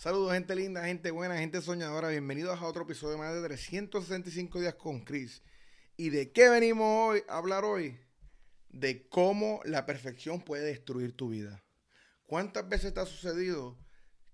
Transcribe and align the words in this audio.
Saludos, 0.00 0.32
gente 0.32 0.56
linda, 0.56 0.86
gente 0.86 1.10
buena, 1.10 1.36
gente 1.36 1.60
soñadora. 1.60 2.08
Bienvenidos 2.08 2.58
a 2.58 2.64
otro 2.64 2.84
episodio 2.84 3.18
más 3.18 3.34
de 3.34 3.42
365 3.42 4.58
días 4.58 4.74
con 4.76 5.00
Chris. 5.00 5.42
¿Y 5.98 6.08
de 6.08 6.32
qué 6.32 6.48
venimos 6.48 6.86
hoy 6.88 7.22
a 7.28 7.36
hablar 7.36 7.66
hoy? 7.66 7.98
De 8.70 9.06
cómo 9.10 9.60
la 9.66 9.84
perfección 9.84 10.40
puede 10.40 10.64
destruir 10.64 11.14
tu 11.14 11.28
vida. 11.28 11.62
¿Cuántas 12.24 12.66
veces 12.66 12.94
te 12.94 13.00
ha 13.00 13.04
sucedido 13.04 13.76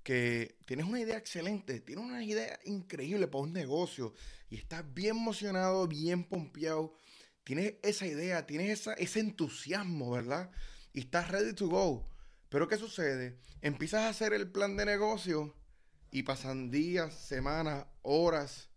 que 0.04 0.56
tienes 0.66 0.86
una 0.86 1.00
idea 1.00 1.18
excelente, 1.18 1.80
tienes 1.80 2.04
una 2.04 2.22
idea 2.22 2.60
increíble 2.64 3.26
para 3.26 3.42
un 3.42 3.52
negocio 3.52 4.14
y 4.48 4.58
estás 4.58 4.84
bien 4.94 5.16
emocionado, 5.16 5.88
bien 5.88 6.22
pompeado, 6.22 6.94
tienes 7.42 7.74
esa 7.82 8.06
idea, 8.06 8.46
tienes 8.46 8.86
ese 8.98 9.18
entusiasmo, 9.18 10.12
¿verdad? 10.12 10.48
Y 10.92 11.00
estás 11.00 11.28
ready 11.28 11.54
to 11.54 11.66
go. 11.66 12.15
Pero 12.48 12.68
¿qué 12.68 12.76
sucede? 12.76 13.38
Empiezas 13.60 14.02
a 14.02 14.08
hacer 14.08 14.32
el 14.32 14.50
plan 14.50 14.76
de 14.76 14.86
negocio 14.86 15.54
y 16.10 16.22
pasan 16.22 16.70
días, 16.70 17.14
semanas, 17.14 17.86
horas 18.02 18.70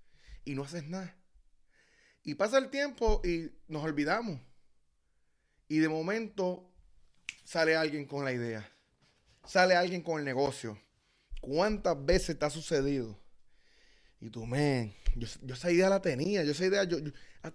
y 0.43 0.55
no 0.55 0.63
haces 0.63 0.83
nada. 0.85 1.15
Y 2.23 2.35
pasa 2.35 2.57
el 2.57 2.69
tiempo 2.69 3.21
y 3.23 3.51
nos 3.67 3.83
olvidamos. 3.83 4.39
Y 5.67 5.77
de 5.79 5.89
momento 5.89 6.71
sale 7.43 7.75
alguien 7.75 8.05
con 8.05 8.25
la 8.25 8.33
idea. 8.33 8.69
Sale 9.45 9.75
alguien 9.75 10.01
con 10.01 10.19
el 10.19 10.25
negocio. 10.25 10.79
¿Cuántas 11.41 12.03
veces 12.05 12.37
te 12.37 12.45
ha 12.45 12.49
sucedido? 12.49 13.19
Y 14.19 14.29
tú, 14.29 14.45
men, 14.45 14.93
yo, 15.15 15.53
esa 15.53 15.71
idea 15.71 15.89
la 15.89 16.01
tenía, 16.01 16.43
yo 16.43 16.51
esa 16.51 16.65
idea 16.65 16.83
yo, 16.83 16.97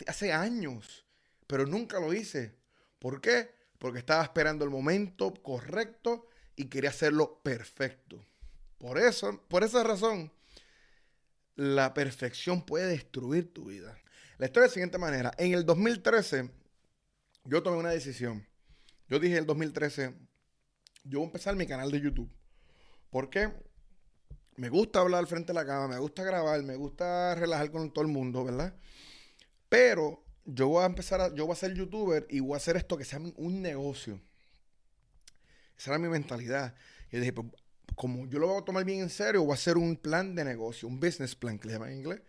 hace 0.06 0.32
años, 0.32 1.04
pero 1.46 1.66
nunca 1.66 2.00
lo 2.00 2.14
hice. 2.14 2.56
¿Por 2.98 3.20
qué? 3.20 3.50
Porque 3.84 3.98
estaba 3.98 4.22
esperando 4.22 4.64
el 4.64 4.70
momento 4.70 5.34
correcto 5.42 6.26
y 6.56 6.70
quería 6.70 6.88
hacerlo 6.88 7.42
perfecto. 7.42 8.24
Por 8.78 8.96
eso, 8.96 9.44
por 9.46 9.62
esa 9.62 9.82
razón, 9.84 10.32
la 11.54 11.92
perfección 11.92 12.64
puede 12.64 12.86
destruir 12.86 13.52
tu 13.52 13.66
vida. 13.66 13.98
La 14.38 14.46
historia 14.46 14.68
es 14.68 14.70
de 14.70 14.80
la 14.80 14.86
siguiente 14.86 14.96
manera. 14.96 15.32
En 15.36 15.52
el 15.52 15.66
2013, 15.66 16.48
yo 17.44 17.62
tomé 17.62 17.76
una 17.76 17.90
decisión. 17.90 18.48
Yo 19.06 19.18
dije 19.18 19.34
en 19.34 19.40
el 19.40 19.46
2013, 19.46 20.14
yo 21.02 21.18
voy 21.18 21.26
a 21.26 21.28
empezar 21.28 21.54
mi 21.54 21.66
canal 21.66 21.90
de 21.90 22.00
YouTube. 22.00 22.32
¿Por 23.10 23.28
qué? 23.28 23.52
me 24.56 24.70
gusta 24.70 25.00
hablar 25.00 25.26
frente 25.26 25.52
a 25.52 25.54
la 25.54 25.66
cama, 25.66 25.88
me 25.88 25.98
gusta 25.98 26.22
grabar, 26.22 26.62
me 26.62 26.76
gusta 26.76 27.34
relajar 27.34 27.70
con 27.70 27.92
todo 27.92 28.06
el 28.06 28.10
mundo, 28.10 28.44
¿verdad? 28.44 28.74
Pero 29.68 30.23
yo 30.44 30.68
voy 30.68 30.82
a 30.82 30.86
empezar 30.86 31.20
a, 31.20 31.34
yo 31.34 31.46
voy 31.46 31.52
a 31.54 31.56
ser 31.56 31.74
youtuber 31.74 32.26
y 32.28 32.40
voy 32.40 32.54
a 32.54 32.56
hacer 32.56 32.76
esto 32.76 32.96
que 32.96 33.04
sea 33.04 33.18
un 33.18 33.62
negocio. 33.62 34.20
Esa 35.76 35.90
era 35.90 35.98
mi 35.98 36.08
mentalidad. 36.08 36.74
Y 37.10 37.18
dije, 37.18 37.32
pues, 37.32 37.48
como 37.94 38.26
yo 38.26 38.38
lo 38.38 38.48
voy 38.48 38.60
a 38.60 38.64
tomar 38.64 38.84
bien 38.84 39.00
en 39.00 39.10
serio, 39.10 39.42
voy 39.42 39.52
a 39.52 39.54
hacer 39.54 39.76
un 39.76 39.96
plan 39.96 40.34
de 40.34 40.44
negocio, 40.44 40.88
un 40.88 40.98
business 41.00 41.34
plan 41.34 41.58
que 41.58 41.68
le 41.68 41.74
llaman 41.74 41.90
en 41.90 41.98
inglés. 41.98 42.22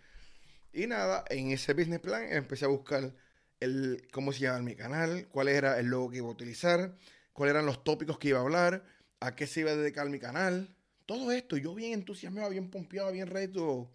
Y 0.73 0.88
nada, 0.88 1.23
en 1.30 1.52
ese 1.52 1.73
business 1.73 1.99
plan 1.99 2.31
empecé 2.31 2.66
a 2.66 2.67
buscar 2.67 3.13
el, 3.59 4.07
cómo 4.11 4.31
se 4.33 4.41
llama 4.41 4.61
mi 4.61 4.75
canal, 4.75 5.27
cuál 5.29 5.47
era 5.47 5.79
el 5.79 5.88
logo 5.88 6.09
que 6.09 6.17
iba 6.17 6.27
a 6.27 6.31
utilizar, 6.31 6.95
cuáles 7.33 7.53
eran 7.53 7.66
los 7.66 7.83
tópicos 7.83 8.19
que 8.19 8.29
iba 8.29 8.39
a 8.39 8.41
hablar, 8.41 8.83
a 9.19 9.35
qué 9.35 9.47
se 9.47 9.61
iba 9.61 9.72
a 9.72 9.75
dedicar 9.75 10.09
mi 10.09 10.19
canal, 10.19 10.75
todo 11.05 11.31
esto, 11.31 11.55
yo 11.57 11.73
bien 11.73 11.94
entusiasmado, 11.94 12.50
bien 12.50 12.69
pompeado, 12.69 13.11
bien 13.11 13.27
reto. 13.27 13.89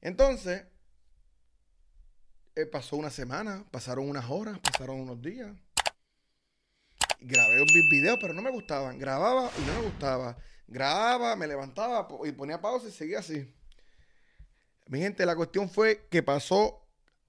Entonces, 0.00 0.64
eh, 2.56 2.64
pasó 2.64 2.96
una 2.96 3.10
semana, 3.10 3.64
pasaron 3.70 4.08
unas 4.08 4.28
horas, 4.30 4.58
pasaron 4.58 4.98
unos 4.98 5.20
días. 5.20 5.54
Grabé 7.20 7.60
un 7.60 7.90
video, 7.90 8.18
pero 8.18 8.32
no 8.32 8.40
me 8.40 8.50
gustaban. 8.50 8.98
Grababa 8.98 9.50
y 9.58 9.66
no 9.66 9.74
me 9.74 9.82
gustaba. 9.82 10.38
Grababa, 10.66 11.36
me 11.36 11.46
levantaba 11.46 12.08
y 12.24 12.32
ponía 12.32 12.60
pausa 12.60 12.88
y 12.88 12.92
seguía 12.92 13.18
así. 13.18 13.46
Mi 14.86 15.00
gente, 15.00 15.26
la 15.26 15.36
cuestión 15.36 15.68
fue 15.68 16.06
que 16.10 16.22
pasó. 16.22 16.82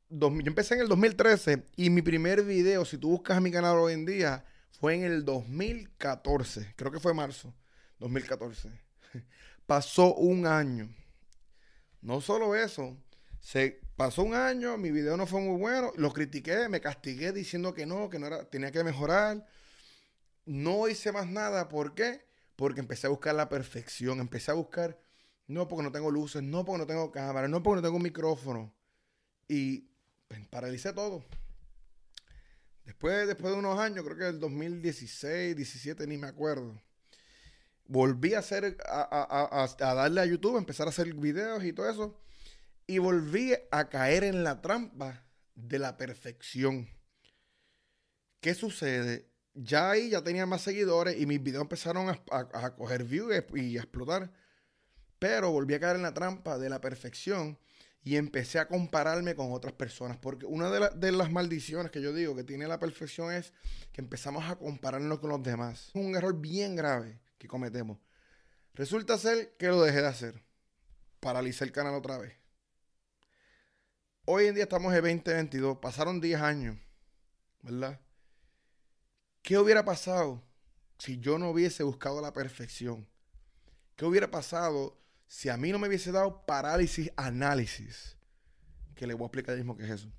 yo 0.10 0.30
empecé 0.46 0.76
en 0.76 0.82
el 0.82 0.88
2013 0.88 1.66
y 1.76 1.90
mi 1.90 2.02
primer 2.02 2.44
video, 2.44 2.86
si 2.86 2.98
tú 2.98 3.10
buscas 3.10 3.42
mi 3.42 3.52
canal 3.52 3.78
hoy 3.78 3.94
en 3.94 4.06
día, 4.06 4.46
fue 4.72 4.96
en 4.96 5.04
el 5.04 5.26
2014. 5.26 6.74
Creo 6.78 6.92
que 6.92 7.00
fue 7.02 7.14
marzo. 7.14 7.54
2014. 8.00 8.70
Pasó 9.66 10.16
un 10.16 10.48
año. 10.48 10.88
No 12.02 12.22
solo 12.22 12.56
eso, 12.56 12.96
se 13.42 13.82
pasó 13.98 14.24
un 14.24 14.34
año, 14.34 14.78
mi 14.78 14.92
video 14.92 15.18
no 15.18 15.28
fue 15.28 15.42
muy 15.42 15.60
bueno, 15.60 15.92
lo 15.98 16.14
critiqué, 16.14 16.70
me 16.70 16.80
castigué 16.80 17.34
diciendo 17.34 17.74
que 17.74 17.86
no, 17.86 18.10
que 18.10 18.20
no 18.20 18.28
era, 18.28 18.50
tenía 18.50 18.72
que 18.72 18.84
mejorar. 18.84 19.46
No 20.46 20.88
hice 20.88 21.12
más 21.12 21.28
nada, 21.28 21.68
¿por 21.68 21.94
qué? 21.94 22.26
Porque 22.56 22.80
empecé 22.80 23.08
a 23.08 23.10
buscar 23.10 23.36
la 23.36 23.50
perfección, 23.50 24.20
empecé 24.22 24.52
a 24.52 24.54
buscar, 24.54 24.98
no 25.48 25.68
porque 25.68 25.84
no 25.84 25.92
tengo 25.92 26.10
luces, 26.12 26.42
no 26.42 26.64
porque 26.64 26.80
no 26.80 26.88
tengo 26.88 27.12
cámara, 27.12 27.50
no 27.50 27.62
porque 27.62 27.82
no 27.82 27.88
tengo 27.88 28.00
micrófono. 28.00 28.74
Y 29.50 29.90
pues, 30.30 30.48
paralicé 30.48 30.94
todo. 30.94 31.26
Después, 32.86 33.28
después 33.28 33.52
de 33.54 33.60
unos 33.60 33.78
años, 33.80 34.06
creo 34.06 34.18
que 34.18 34.28
el 34.28 34.40
2016, 34.40 35.56
17, 35.58 36.08
ni 36.08 36.18
me 36.18 36.28
acuerdo 36.28 36.80
volví 37.88 38.34
a 38.34 38.40
hacer, 38.40 38.78
a, 38.86 39.76
darle 39.80 40.22
a 40.22 40.26
YouTube, 40.26 40.56
a 40.56 40.60
empezar 40.60 40.88
a 40.88 40.90
hacer 40.90 41.14
videos 41.14 41.64
y 41.64 41.74
todo 41.74 41.90
eso. 41.90 42.20
Y 42.88 43.00
volví 43.00 43.54
a 43.70 43.90
caer 43.90 44.24
en 44.24 44.44
la 44.44 44.62
trampa 44.62 45.26
de 45.56 45.78
la 45.78 45.98
perfección. 45.98 46.88
¿Qué 48.40 48.54
sucede? 48.54 49.30
Ya 49.54 49.92
ahí 49.92 50.10
ya 50.10 50.24
tenía 50.24 50.46
más 50.46 50.62
seguidores 50.62 51.20
y 51.20 51.26
mis 51.26 51.44
videos 51.44 51.64
empezaron 51.64 52.10
a, 52.10 52.76
coger 52.76 53.04
views 53.04 53.34
y 53.56 53.78
a 53.78 53.82
explotar. 53.82 54.32
Pero 55.20 55.52
volví 55.52 55.74
a 55.74 55.80
caer 55.80 55.98
en 55.98 56.04
la 56.04 56.14
trampa 56.14 56.58
de 56.58 56.70
la 56.70 56.80
perfección 56.80 57.60
y 58.04 58.16
empecé 58.16 58.60
a 58.60 58.68
compararme 58.68 59.36
con 59.36 59.52
otras 59.52 59.74
personas. 59.74 60.18
Porque 60.18 60.46
una 60.46 60.70
de, 60.70 60.90
de, 60.96 61.12
las 61.12 61.32
maldiciones 61.32 61.92
que 61.92 62.02
yo 62.02 62.14
digo 62.14 62.36
que 62.36 62.44
tiene 62.44 62.68
la 62.68 62.80
perfección 62.80 63.34
es 63.34 63.52
que 63.92 64.00
empezamos 64.00 64.50
a 64.50 64.56
compararnos 64.56 65.20
con 65.20 65.32
los 65.32 65.44
demás. 65.44 65.90
Es 65.90 65.96
un 65.96 66.16
error 66.16 66.40
bien 66.40 66.76
grave 66.76 67.20
que 67.38 67.48
cometemos. 67.48 67.98
Resulta 68.76 69.18
ser 69.18 69.58
que 69.58 69.68
lo 69.68 69.82
dejé 69.82 70.02
de 70.02 70.08
hacer. 70.08 70.44
Paralicé 71.20 71.66
el 71.66 71.72
canal 71.72 71.96
otra 71.96 72.20
vez. 72.20 72.47
Hoy 74.30 74.48
en 74.48 74.56
día 74.56 74.66
estamos 74.66 74.94
en 74.94 75.02
2022. 75.02 75.78
Pasaron 75.78 76.20
10 76.20 76.42
años. 76.42 76.78
¿Verdad? 77.62 77.98
¿Qué 79.42 79.58
hubiera 79.58 79.86
pasado 79.86 80.44
si 80.98 81.18
yo 81.20 81.40
no 81.40 81.52
hubiese 81.52 81.84
buscado 81.84 82.22
la 82.22 82.34
perfección? 82.34 83.08
¿Qué 83.96 84.04
hubiera 84.04 84.30
pasado 84.30 85.00
si 85.28 85.48
a 85.48 85.56
mí 85.56 85.72
no 85.72 85.80
me 85.80 85.88
hubiese 85.88 86.12
dado 86.12 86.46
parálisis 86.46 87.10
análisis? 87.16 88.18
Que 88.96 89.08
le 89.08 89.14
voy 89.14 89.24
a 89.24 89.28
explicar 89.28 89.56
mismo 89.56 89.78
qué 89.78 89.86
es 89.86 89.92
eso. 89.92 90.12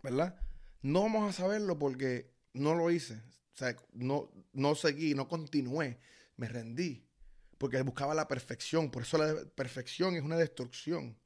¿Verdad? 0.00 0.40
No 0.80 1.02
vamos 1.02 1.28
a 1.28 1.32
saberlo 1.32 1.76
porque 1.76 2.32
no 2.52 2.76
lo 2.76 2.88
hice. 2.90 3.14
O 3.14 3.56
sea, 3.56 3.74
no, 3.92 4.30
no 4.52 4.76
seguí, 4.76 5.14
no 5.14 5.26
continué 5.26 5.98
me 6.36 6.48
rendí, 6.48 7.04
porque 7.58 7.80
buscaba 7.82 8.14
la 8.14 8.28
perfección, 8.28 8.90
por 8.90 9.02
eso 9.02 9.18
la 9.18 9.44
perfección 9.54 10.14
es 10.16 10.22
una 10.22 10.36
destrucción. 10.36 11.16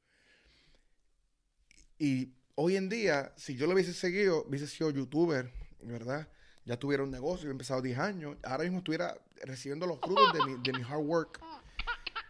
Y 1.99 2.31
hoy 2.55 2.77
en 2.77 2.87
día, 2.87 3.33
si 3.35 3.55
yo 3.55 3.67
lo 3.67 3.73
hubiese 3.73 3.93
seguido, 3.93 4.45
hubiese 4.47 4.67
sido 4.67 4.89
youtuber, 4.89 5.51
¿verdad? 5.81 6.29
Ya 6.65 6.77
tuviera 6.77 7.03
un 7.03 7.11
negocio, 7.11 7.49
he 7.49 7.51
empezado 7.51 7.81
10 7.81 7.99
años, 7.99 8.37
ahora 8.43 8.63
mismo 8.63 8.79
estuviera 8.79 9.19
recibiendo 9.43 9.85
los 9.85 9.99
frutos 9.99 10.33
de 10.33 10.45
mi, 10.45 10.61
de 10.63 10.73
mi 10.73 10.81
hard 10.81 11.05
work. 11.05 11.41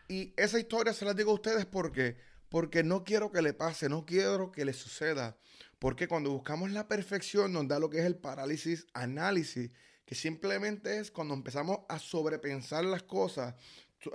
Y 0.08 0.34
esa 0.38 0.60
historia 0.60 0.92
se 0.92 1.06
la 1.06 1.14
digo 1.14 1.32
a 1.32 1.36
ustedes 1.36 1.68
porque, 1.68 2.18
porque 2.50 2.84
no 2.84 3.04
quiero 3.04 3.32
que 3.32 3.44
le 3.44 3.54
pase, 3.54 3.90
no 3.90 4.08
quiero 4.08 4.52
que 4.52 4.66
le 4.66 4.74
suceda. 4.74 5.38
Porque 5.78 6.08
cuando 6.08 6.32
buscamos 6.32 6.72
la 6.72 6.88
perfección 6.88 7.54
nos 7.54 7.68
da 7.68 7.80
lo 7.80 7.90
que 7.90 8.00
es 8.00 8.06
el 8.06 8.18
parálisis 8.18 8.88
análisis 8.94 9.72
que 10.04 10.16
simplemente 10.16 10.98
es 10.98 11.12
cuando 11.12 11.36
empezamos 11.36 11.82
a 11.88 12.00
sobrepensar 12.00 12.84
las 12.84 13.04
cosas, 13.04 13.54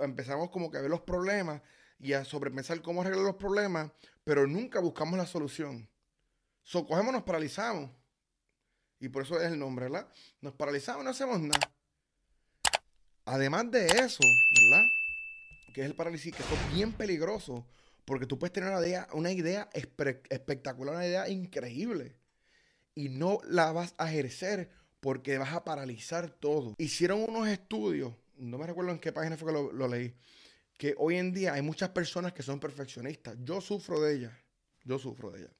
empezamos 0.01 0.49
como 0.49 0.69
que 0.69 0.77
a 0.77 0.81
ver 0.81 0.89
los 0.89 0.99
problemas 0.99 1.61
y 1.99 2.13
a 2.13 2.25
sobrepensar 2.25 2.81
cómo 2.81 3.01
arreglar 3.01 3.25
los 3.25 3.35
problemas, 3.35 3.91
pero 4.23 4.47
nunca 4.47 4.79
buscamos 4.79 5.17
la 5.17 5.25
solución. 5.25 5.89
So, 6.63 6.85
cogemos, 6.85 7.13
nos 7.13 7.23
paralizamos. 7.23 7.91
Y 8.99 9.09
por 9.09 9.23
eso 9.23 9.39
es 9.39 9.51
el 9.51 9.59
nombre, 9.59 9.85
¿verdad? 9.85 10.07
Nos 10.41 10.53
paralizamos 10.53 11.01
y 11.01 11.05
no 11.05 11.11
hacemos 11.11 11.39
nada. 11.39 11.71
Además 13.25 13.69
de 13.71 13.85
eso, 13.87 14.23
¿verdad? 14.23 14.85
Que 15.73 15.81
es 15.81 15.87
el 15.87 15.95
parálisis, 15.95 16.33
que 16.33 16.41
es 16.41 16.73
bien 16.73 16.93
peligroso, 16.93 17.65
porque 18.05 18.25
tú 18.25 18.37
puedes 18.37 18.53
tener 18.53 18.69
una 18.69 18.85
idea, 18.85 19.07
una 19.13 19.31
idea 19.31 19.69
espectacular, 19.73 20.95
una 20.95 21.05
idea 21.05 21.27
increíble, 21.27 22.15
y 22.93 23.09
no 23.09 23.39
la 23.47 23.71
vas 23.71 23.93
a 23.97 24.09
ejercer 24.09 24.69
porque 24.99 25.37
vas 25.37 25.53
a 25.53 25.63
paralizar 25.63 26.29
todo. 26.29 26.75
Hicieron 26.77 27.23
unos 27.27 27.47
estudios, 27.47 28.13
no 28.37 28.57
me 28.57 28.67
recuerdo 28.67 28.91
en 28.91 28.99
qué 28.99 29.11
página 29.11 29.37
fue 29.37 29.51
que 29.51 29.73
lo, 29.73 29.87
leí, 29.87 30.13
que 30.77 30.95
hoy 30.97 31.17
en 31.17 31.33
día 31.33 31.53
hay 31.53 31.61
muchas 31.61 31.89
personas 31.89 32.33
que 32.33 32.43
son 32.43 32.59
perfeccionistas. 32.59 33.35
Yo 33.43 33.61
sufro 33.61 34.01
de 34.01 34.15
ellas, 34.15 34.33
yo 34.83 34.99
sufro 34.99 35.31
de 35.31 35.41
ellas. 35.41 35.53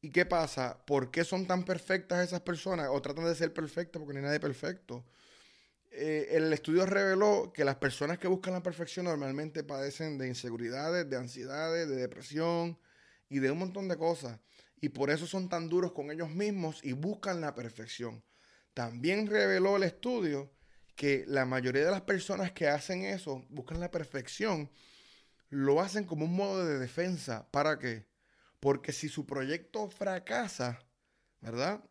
¿Y 0.00 0.10
qué 0.10 0.26
pasa? 0.26 0.84
¿Por 0.86 1.10
qué 1.10 1.24
son 1.24 1.46
tan 1.46 1.64
perfectas 1.64 2.26
esas 2.26 2.40
personas? 2.42 2.88
O 2.90 3.02
tratan 3.02 3.24
de 3.26 3.34
ser 3.34 3.52
perfectas 3.52 4.00
porque 4.00 4.14
no 4.14 4.20
hay 4.20 4.26
nadie 4.26 4.40
perfecto. 4.40 5.06
eh, 5.90 6.28
el 6.32 6.52
estudio 6.52 6.86
reveló 6.86 7.52
que 7.54 7.64
las 7.64 7.76
personas 7.76 8.18
que 8.18 8.28
buscan 8.28 8.54
la 8.54 8.62
perfección 8.62 9.06
normalmente 9.06 9.64
padecen 9.64 10.18
de 10.18 10.28
inseguridades, 10.28 11.08
de 11.08 11.16
ansiedades, 11.16 11.88
de 11.88 11.96
depresión 11.96 12.78
y 13.28 13.38
de 13.40 13.50
un 13.50 13.58
montón 13.58 13.88
de 13.88 13.96
cosas. 13.96 14.40
Y 14.80 14.90
por 14.90 15.10
eso 15.10 15.26
son 15.26 15.48
tan 15.48 15.68
duros 15.68 15.92
con 15.92 16.10
ellos 16.10 16.30
mismos 16.30 16.80
y 16.84 16.92
buscan 16.92 17.40
la 17.40 17.54
perfección. 17.54 18.24
También 18.74 19.26
reveló 19.26 19.76
el 19.76 19.84
estudio 19.84 20.52
que 20.96 21.24
la 21.28 21.44
mayoría 21.44 21.84
de 21.84 21.90
las 21.90 22.00
personas 22.00 22.52
que 22.52 22.68
hacen 22.68 23.04
eso, 23.04 23.44
buscan 23.50 23.78
la 23.78 23.90
perfección, 23.90 24.70
lo 25.50 25.80
hacen 25.80 26.04
como 26.04 26.24
un 26.24 26.34
modo 26.34 26.64
de 26.64 26.78
defensa. 26.78 27.46
¿Para 27.50 27.78
qué? 27.78 28.06
Porque 28.58 28.92
si 28.92 29.08
su 29.08 29.26
proyecto 29.26 29.88
fracasa, 29.90 30.80
¿verdad? 31.40 31.84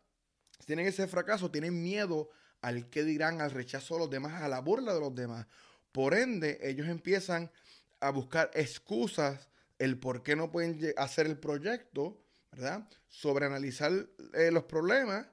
Si 0.58 0.66
tienen 0.66 0.86
ese 0.86 1.06
fracaso, 1.06 1.50
tienen 1.50 1.82
miedo 1.82 2.30
al 2.60 2.90
que 2.90 3.04
dirán, 3.04 3.40
al 3.40 3.52
rechazo 3.52 3.94
de 3.94 4.00
los 4.00 4.10
demás, 4.10 4.42
a 4.42 4.48
la 4.48 4.60
burla 4.60 4.92
de 4.92 5.00
los 5.00 5.14
demás. 5.14 5.46
Por 5.92 6.14
ende, 6.14 6.58
ellos 6.62 6.88
empiezan 6.88 7.50
a 8.00 8.10
buscar 8.10 8.50
excusas, 8.54 9.48
el 9.78 9.98
por 9.98 10.22
qué 10.22 10.34
no 10.34 10.50
pueden 10.50 10.94
hacer 10.96 11.26
el 11.26 11.38
proyecto, 11.38 12.20
¿verdad? 12.50 12.88
Sobreanalizar 13.08 13.92
eh, 14.34 14.50
los 14.50 14.64
problemas 14.64 15.28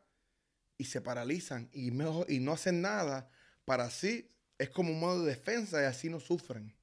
y 0.78 0.86
se 0.86 1.02
paralizan 1.02 1.70
y, 1.74 1.88
y 1.88 2.40
no 2.40 2.52
hacen 2.54 2.82
nada 2.82 3.30
para 3.66 3.86
así, 3.86 4.30
es 4.58 4.70
como 4.70 4.92
un 4.92 5.00
modo 5.00 5.24
de 5.24 5.32
defensa 5.32 5.82
y 5.82 5.86
así 5.86 6.10
no 6.10 6.20
sufren. 6.20 6.76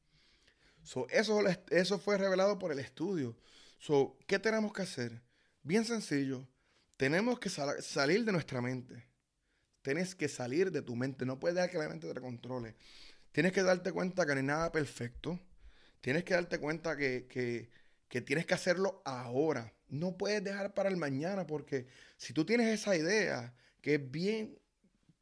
So, 0.83 1.09
eso, 1.11 1.41
eso 1.71 1.99
fue 1.99 2.19
revelado 2.19 2.59
por 2.59 2.73
el 2.73 2.79
estudio. 2.79 3.37
So, 3.79 4.19
¿Qué 4.27 4.39
tenemos 4.39 4.73
que 4.73 4.83
hacer? 4.83 5.23
Bien 5.63 5.85
sencillo. 5.85 6.47
Tenemos 6.97 7.39
que 7.39 7.49
salir 7.49 8.25
de 8.25 8.33
nuestra 8.33 8.61
mente. 8.61 9.07
Tienes 9.83 10.15
que 10.15 10.29
salir 10.29 10.71
de 10.71 10.83
tu 10.83 10.97
mente. 10.97 11.25
No 11.25 11.41
puedes 11.41 11.55
dejar 11.55 11.71
que 11.71 11.79
la 11.79 11.89
mente 11.89 12.13
te 12.13 12.21
controle. 12.21 12.77
Tienes 13.33 13.53
que 13.53 13.63
darte 13.63 13.93
cuenta 13.93 14.27
que 14.27 14.33
no 14.33 14.39
hay 14.39 14.47
nada 14.47 14.73
perfecto. 14.73 15.39
Tienes 16.01 16.25
que 16.25 16.35
darte 16.35 16.59
cuenta 16.59 16.97
que, 16.97 17.27
que 18.09 18.21
tienes 18.21 18.45
que 18.45 18.55
hacerlo 18.55 19.01
ahora. 19.05 19.73
No 19.89 20.17
puedes 20.17 20.43
dejar 20.43 20.75
para 20.75 20.89
el 20.89 20.97
mañana 20.97 21.47
porque 21.47 21.87
si 22.17 22.33
tú 22.33 22.45
tienes 22.45 22.69
esa 22.69 22.97
idea 22.97 23.55
que 23.81 23.95
es 23.95 24.11
bien 24.11 24.59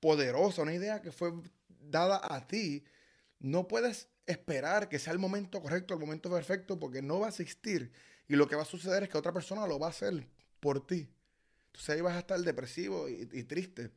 poderosa, 0.00 0.62
una 0.62 0.74
idea 0.74 1.02
que 1.02 1.12
fue 1.12 1.32
dada 1.80 2.20
a 2.22 2.46
ti, 2.46 2.84
no 3.40 3.68
puedes 3.68 4.08
esperar 4.26 4.88
que 4.88 4.98
sea 4.98 5.12
el 5.12 5.18
momento 5.18 5.60
correcto, 5.62 5.94
el 5.94 6.00
momento 6.00 6.30
perfecto, 6.30 6.78
porque 6.78 7.02
no 7.02 7.20
va 7.20 7.26
a 7.26 7.30
existir. 7.30 7.90
Y 8.28 8.36
lo 8.36 8.46
que 8.46 8.56
va 8.56 8.62
a 8.62 8.66
suceder 8.66 9.02
es 9.02 9.08
que 9.08 9.18
otra 9.18 9.32
persona 9.32 9.66
lo 9.66 9.78
va 9.78 9.86
a 9.86 9.90
hacer 9.90 10.26
por 10.60 10.86
ti. 10.86 11.08
Entonces 11.66 11.88
ahí 11.90 12.00
vas 12.00 12.16
a 12.16 12.20
estar 12.20 12.38
depresivo 12.40 13.08
y, 13.08 13.44
triste. 13.44 13.90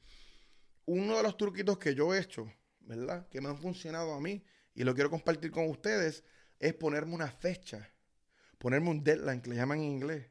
Uno 0.86 1.18
de 1.18 1.24
los 1.24 1.36
truquitos 1.36 1.78
que 1.78 1.96
yo 1.96 2.14
he 2.14 2.20
hecho, 2.20 2.52
¿verdad? 2.82 3.28
Que 3.30 3.42
me 3.42 3.50
han 3.50 3.58
funcionado 3.58 4.14
a 4.14 4.22
mí 4.22 4.44
y 4.74 4.84
lo 4.84 4.96
quiero 4.96 5.10
compartir 5.10 5.52
con 5.52 5.70
ustedes, 5.70 6.24
es 6.60 6.74
ponerme 6.74 7.14
una 7.14 7.30
fecha. 7.30 7.92
Ponerme 8.58 8.90
un 8.90 9.04
deadline, 9.04 9.42
que 9.42 9.50
le 9.50 9.56
llaman 9.56 9.80
en 9.80 9.86
inglés. 9.86 10.28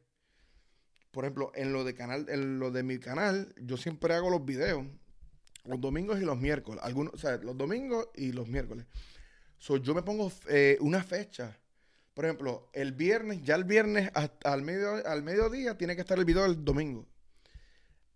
Por 1.11 1.25
ejemplo, 1.25 1.51
en 1.55 1.73
lo 1.73 1.85
de 1.85 1.95
canal, 1.95 2.27
en 2.29 2.59
lo 2.59 2.71
de 2.71 2.85
mi 2.85 2.99
canal, 3.01 3.53
yo 3.57 3.77
siempre 3.77 4.15
hago 4.15 4.31
los 4.31 4.45
videos 4.45 4.87
los 5.65 5.81
domingos 5.81 6.21
y 6.21 6.25
los 6.25 6.39
miércoles. 6.39 6.81
Algunos, 6.83 7.23
los 7.43 7.57
domingos 7.57 8.09
y 8.15 8.33
los 8.33 8.49
miércoles. 8.49 8.87
So, 9.59 9.77
yo 9.77 9.95
me 9.95 10.03
pongo 10.03 10.33
eh, 10.49 10.79
una 10.81 11.03
fecha. 11.03 11.59
Por 12.15 12.25
ejemplo, 12.25 12.69
el 12.73 12.93
viernes, 12.93 13.43
ya 13.43 13.55
el 13.55 13.65
viernes 13.65 14.11
al, 14.45 14.63
medio, 14.63 15.07
al 15.07 15.23
mediodía 15.23 15.77
tiene 15.77 15.95
que 15.95 16.01
estar 16.01 16.19
el 16.19 16.25
video 16.25 16.43
del 16.43 16.65
domingo. 16.65 17.07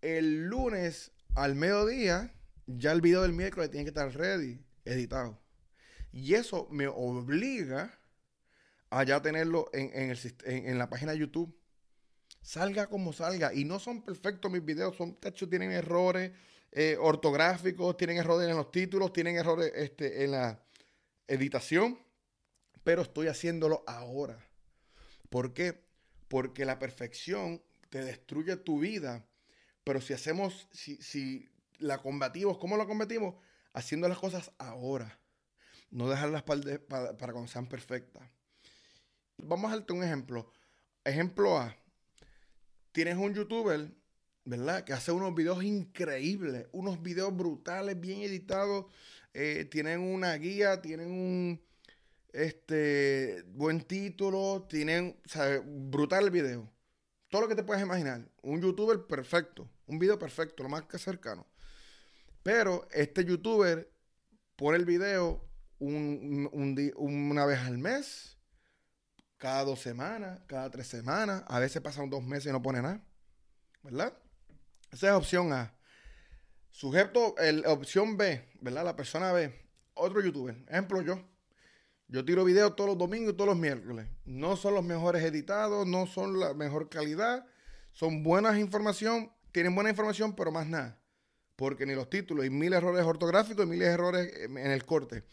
El 0.01 0.47
lunes 0.47 1.13
al 1.35 1.55
mediodía, 1.55 2.35
ya 2.67 2.93
el 2.93 3.01
video 3.01 3.23
del 3.23 3.33
miércoles 3.33 3.71
tiene 3.71 3.85
que 3.85 3.91
estar 3.91 4.13
ready, 4.15 4.61
editado. 4.85 5.39
Y 6.13 6.35
eso 6.35 6.69
me 6.71 6.87
obliga 6.87 7.99
a 8.91 9.03
ya 9.03 9.21
tenerlo 9.21 9.69
en, 9.73 10.11
el, 10.11 10.19
en, 10.45 10.79
la 10.79 10.89
página 10.89 11.13
de 11.13 11.19
YouTube. 11.19 11.55
Salga 12.41 12.87
como 12.87 13.13
salga. 13.13 13.53
Y 13.53 13.65
no 13.65 13.79
son 13.79 14.03
perfectos 14.03 14.51
mis 14.51 14.65
videos, 14.65 14.97
son, 14.97 15.19
de 15.21 15.33
tienen 15.33 15.73
errores 15.73 16.33
eh, 16.77 16.97
ortográficos, 16.99 17.97
tienen 17.97 18.17
errores 18.17 18.51
en 18.51 18.57
los 18.57 18.73
títulos, 18.73 19.13
tienen 19.13 19.37
errores 19.37 19.71
este, 19.77 20.25
en 20.25 20.33
la 20.33 20.61
editación, 21.29 22.01
pero 22.83 23.03
estoy 23.03 23.29
haciéndolo 23.29 23.85
ahora. 23.87 24.45
¿Por 25.31 25.55
qué? 25.55 25.85
Porque 26.27 26.65
la 26.65 26.81
perfección 26.81 27.63
te 27.91 28.03
destruye 28.05 28.57
tu 28.57 28.81
vida, 28.81 29.25
pero 29.85 30.01
si 30.01 30.15
hacemos, 30.15 30.67
si, 30.73 30.97
si 30.97 31.49
la 31.79 31.99
combatimos, 31.99 32.59
¿cómo 32.59 32.77
la 32.77 32.87
combatimos? 32.87 33.37
Haciendo 33.73 34.09
las 34.09 34.19
cosas 34.19 34.51
ahora, 34.59 35.21
no 35.91 36.09
dejarlas 36.09 36.43
para, 36.43 36.81
para, 36.89 37.17
para 37.17 37.33
cuando 37.33 37.53
sean 37.53 37.69
perfectas. 37.69 38.29
Vamos 39.37 39.71
a 39.71 39.77
darte 39.77 39.93
un 39.93 40.03
ejemplo. 40.03 40.51
Ejemplo 41.05 41.57
A. 41.57 41.77
Tienes 42.91 43.17
un 43.17 43.33
youtuber 43.33 43.93
¿verdad? 44.45 44.85
Que 44.85 44.93
hace 44.93 45.13
unos 45.13 45.35
videos 45.35 45.63
increíbles, 45.63 46.67
unos 46.73 47.03
videos 47.03 47.35
brutales, 47.37 47.99
bien 47.99 48.21
editados. 48.21 48.87
Eh, 49.33 49.67
tienen 49.71 50.01
una 50.01 50.35
guía, 50.35 50.81
tienen 50.81 51.11
un 51.11 51.61
este 52.33 53.45
buen 53.49 53.81
título, 53.83 54.67
tienen, 54.69 55.17
brutal 55.65 56.25
el 56.25 56.31
video. 56.31 56.71
Todo 57.29 57.43
lo 57.43 57.49
que 57.49 57.55
te 57.55 57.63
puedes 57.63 57.83
imaginar. 57.83 58.29
Un 58.43 58.61
youtuber 58.61 59.07
perfecto, 59.07 59.69
un 59.87 59.99
video 59.99 60.19
perfecto, 60.19 60.63
lo 60.63 60.69
más 60.69 60.83
que 60.85 60.99
cercano. 60.99 61.47
Pero 62.43 62.87
este 62.93 63.25
youtuber 63.25 63.91
pone 64.57 64.77
el 64.79 64.85
video 64.85 65.45
una 65.79 67.47
vez 67.47 67.59
al 67.61 67.79
mes, 67.79 68.37
cada 69.39 69.65
dos 69.65 69.81
semanas, 69.81 70.41
cada 70.47 70.71
tres 70.71 70.87
semanas, 70.87 71.43
a 71.47 71.59
veces 71.59 71.83
pasan 71.83 72.11
dos 72.11 72.23
meses 72.23 72.47
y 72.47 72.53
no 72.53 72.63
pone 72.63 72.83
nada, 72.83 73.05
¿verdad? 73.83 74.17
Esa 74.95 75.09
es 75.09 75.15
opción 75.15 75.53
A. 75.53 75.75
Sujeto, 76.71 77.37
el, 77.39 77.67
opción 77.67 78.17
B, 78.17 78.49
¿verdad? 78.61 78.85
La 78.85 78.95
persona 78.95 79.33
B, 79.33 79.53
otro 79.95 80.21
youtuber. 80.21 80.57
Ejemplo, 80.69 81.03
yo. 81.03 81.21
Yo 82.07 82.25
tiro 82.25 82.45
videos 82.45 82.77
todos 82.77 82.91
los 82.91 82.99
domingos 82.99 83.35
y 83.35 83.37
todos 83.37 83.49
los 83.49 83.59
miércoles. 83.59 84.07
No 84.25 84.55
son 84.55 84.75
los 84.75 84.85
mejores 84.85 85.25
editados, 85.25 85.85
no 85.85 86.07
son 86.07 86.39
la 86.39 86.55
mejor 86.55 86.91
calidad. 86.91 87.45
Son 87.91 88.23
buenas 88.23 88.57
información, 88.57 89.33
tienen 89.51 89.75
buena 89.75 89.91
información, 89.91 90.37
pero 90.37 90.53
más 90.53 90.69
nada. 90.69 91.03
Porque 91.57 91.87
ni 91.87 91.97
los 91.97 92.09
títulos, 92.09 92.45
hay 92.45 92.51
mil 92.51 92.73
errores 92.73 93.05
ortográficos 93.05 93.67
y 93.67 93.69
mil 93.69 93.83
errores 93.83 94.33
en 94.45 94.59
el 94.59 94.85
corte. 94.85 95.25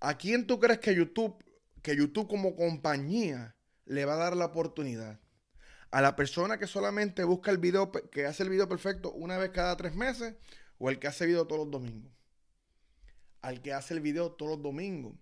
¿A 0.00 0.18
quién 0.18 0.46
tú 0.46 0.60
crees 0.60 0.80
que 0.80 0.94
YouTube, 0.94 1.42
que 1.80 1.96
YouTube 1.96 2.28
como 2.28 2.54
compañía 2.56 3.56
le 3.86 4.04
va 4.04 4.14
a 4.14 4.18
dar 4.18 4.36
la 4.36 4.44
oportunidad? 4.44 5.21
A 5.92 6.00
la 6.00 6.16
persona 6.16 6.58
que 6.58 6.66
solamente 6.66 7.22
busca 7.22 7.50
el 7.50 7.58
video, 7.58 7.92
que 7.92 8.24
hace 8.24 8.42
el 8.42 8.48
video 8.48 8.66
perfecto 8.66 9.12
una 9.12 9.36
vez 9.36 9.50
cada 9.50 9.76
tres 9.76 9.94
meses, 9.94 10.34
o 10.78 10.88
el 10.88 10.98
que 10.98 11.06
hace 11.06 11.26
video 11.26 11.46
todos 11.46 11.60
los 11.60 11.70
domingos. 11.70 12.10
Al 13.42 13.60
que 13.60 13.74
hace 13.74 13.92
el 13.92 14.00
video 14.00 14.32
todos 14.32 14.52
los 14.52 14.62
domingos. 14.62 15.14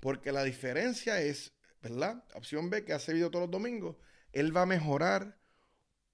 Porque 0.00 0.32
la 0.32 0.42
diferencia 0.42 1.20
es, 1.20 1.52
¿verdad? 1.82 2.24
Opción 2.34 2.70
B, 2.70 2.84
que 2.86 2.94
hace 2.94 3.12
video 3.12 3.30
todos 3.30 3.44
los 3.44 3.50
domingos, 3.50 3.96
él 4.32 4.56
va 4.56 4.62
a 4.62 4.66
mejorar 4.66 5.38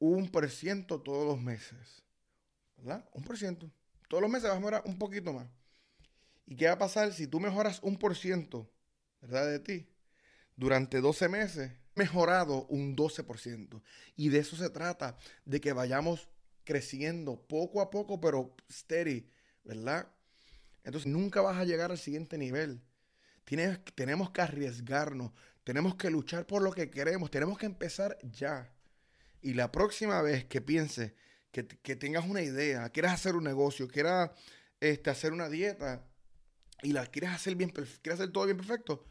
un 0.01 0.29
por 0.29 0.51
ciento 0.51 1.01
todos 1.01 1.25
los 1.25 1.41
meses. 1.41 2.03
¿Verdad? 2.79 3.09
Un 3.13 3.23
por 3.23 3.39
ciento. 3.39 3.71
Todos 4.09 4.23
los 4.23 4.31
meses 4.31 4.51
va 4.51 4.55
a 4.55 4.59
mejorar 4.59 4.83
un 4.87 4.99
poquito 4.99 5.33
más. 5.33 5.47
¿Y 6.47 6.57
qué 6.57 6.67
va 6.67 6.73
a 6.73 6.79
pasar 6.79 7.13
si 7.13 7.29
tú 7.29 7.39
mejoras 7.39 7.79
un 7.85 7.97
por 7.97 8.17
ciento, 8.17 8.69
¿verdad? 9.21 9.47
De 9.47 9.61
ti, 9.61 9.89
durante 10.57 11.01
12 11.01 11.29
meses, 11.29 11.73
mejorado 12.01 12.65
un 12.69 12.97
12%. 12.97 13.83
Y 14.17 14.31
de 14.31 14.39
eso 14.39 14.57
se 14.57 14.71
trata, 14.71 15.19
de 15.45 15.61
que 15.61 15.75
vayamos 15.75 16.29
creciendo 16.65 17.47
poco 17.47 17.83
a 17.83 17.91
poco, 17.91 18.19
pero 18.21 18.57
steady, 18.71 19.29
¿verdad? 19.65 20.09
Entonces 20.83 21.13
nunca 21.13 21.43
vas 21.43 21.59
a 21.59 21.65
llegar 21.67 21.91
al 21.91 21.99
siguiente 21.99 22.39
nivel. 22.39 22.81
Tienes, 23.45 23.81
tenemos 23.95 24.31
que 24.31 24.41
arriesgarnos, 24.41 25.33
tenemos 25.63 25.95
que 25.97 26.09
luchar 26.09 26.47
por 26.47 26.63
lo 26.63 26.73
que 26.73 26.91
queremos, 26.91 27.31
tenemos 27.31 27.59
que 27.59 27.67
empezar 27.67 28.17
ya. 28.23 28.73
Y 29.43 29.53
la 29.53 29.71
próxima 29.71 30.23
vez 30.23 30.47
que 30.47 30.63
pienses, 30.63 31.13
que, 31.53 31.65
tengas 31.97 32.27
una 32.27 32.41
idea, 32.41 32.89
quieras 32.89 33.13
hacer 33.13 33.37
un 33.37 33.45
negocio, 33.45 33.89
quieras 33.89 34.31
este, 34.79 35.11
hacer 35.11 35.33
una 35.35 35.51
dieta 35.51 36.07
y 36.83 36.93
la 36.93 37.05
quieres 37.07 37.31
hacer 37.31 37.57
bien, 37.57 37.71
quieres 37.71 38.21
hacer 38.21 38.33
todo 38.33 38.47
bien 38.47 38.57
perfecto, 38.57 39.05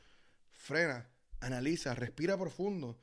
frena 0.53 1.07
analiza, 1.39 1.95
respira 1.95 2.37
profundo. 2.37 2.99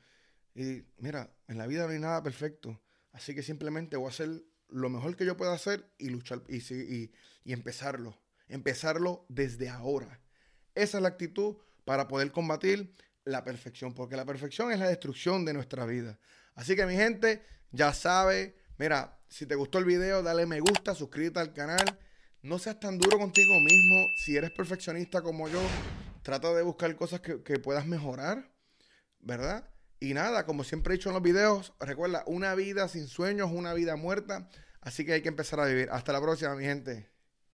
Y 0.55 0.83
mira, 0.97 1.33
en 1.47 1.57
la 1.57 1.67
vida 1.67 1.85
no 1.85 1.91
hay 1.91 1.99
nada 1.99 2.21
perfecto. 2.23 2.81
Así 3.11 3.35
que 3.35 3.43
simplemente 3.43 3.97
voy 3.97 4.07
a 4.07 4.09
hacer 4.09 4.43
lo 4.69 4.89
mejor 4.89 5.15
que 5.15 5.25
yo 5.25 5.37
pueda 5.37 5.53
hacer 5.53 5.89
y 5.97 6.09
luchar 6.09 6.43
y, 6.47 6.57
y, 6.57 7.11
y 7.43 7.53
empezarlo. 7.53 8.19
Empezarlo 8.47 9.25
desde 9.29 9.69
ahora. 9.69 10.21
Esa 10.75 10.97
es 10.97 11.01
la 11.01 11.09
actitud 11.09 11.57
para 11.85 12.07
poder 12.07 12.31
combatir 12.31 12.93
la 13.23 13.43
perfección, 13.43 13.93
porque 13.93 14.15
la 14.15 14.25
perfección 14.25 14.71
es 14.71 14.79
la 14.79 14.87
destrucción 14.87 15.45
de 15.45 15.53
nuestra 15.53 15.85
vida. 15.85 16.19
Así 16.55 16.75
que 16.75 16.85
mi 16.85 16.95
gente, 16.95 17.43
ya 17.71 17.93
sabe, 17.93 18.55
mira, 18.77 19.19
si 19.27 19.45
te 19.45 19.55
gustó 19.55 19.79
el 19.79 19.85
video, 19.85 20.23
dale 20.23 20.45
me 20.45 20.59
gusta, 20.59 20.95
suscríbete 20.95 21.39
al 21.39 21.53
canal 21.53 21.99
no 22.47 22.59
seas 22.59 22.79
tan 22.79 22.97
duro 22.97 23.17
contigo 23.17 23.59
mismo. 23.59 24.07
Si 24.15 24.37
eres 24.37 24.51
perfeccionista 24.51 25.21
como 25.21 25.49
yo, 25.49 25.61
trata 26.27 26.53
de 26.53 26.61
buscar 26.61 26.93
cosas 26.97 27.21
que, 27.21 27.57
puedas 27.57 27.85
mejorar, 27.85 28.51
¿verdad? 29.21 29.69
Y 30.01 30.13
nada, 30.13 30.45
como 30.45 30.65
siempre 30.65 30.93
he 30.93 30.97
dicho 30.97 31.07
en 31.07 31.13
los 31.13 31.23
videos, 31.23 31.73
recuerda, 31.79 32.25
una 32.27 32.53
vida 32.53 32.89
sin 32.89 33.07
sueños, 33.07 33.49
una 33.49 33.73
vida 33.73 33.95
muerta. 33.95 34.49
Así 34.81 35.05
que 35.05 35.13
hay 35.13 35.21
que 35.21 35.29
empezar 35.29 35.61
a 35.61 35.65
vivir. 35.65 35.87
Hasta 35.89 36.11
la 36.11 36.19
próxima, 36.19 36.53
mi 36.55 36.65
gente. 36.65 37.09